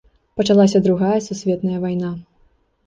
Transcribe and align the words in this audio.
Пачалася 0.39 0.81
другая 0.87 1.19
сусветная 1.29 1.77
вайна. 1.87 2.11